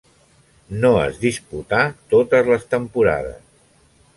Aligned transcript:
No 0.85 0.89
es 1.01 1.19
disputà 1.25 1.81
totes 2.15 2.51
les 2.55 2.67
temporades. 2.73 3.41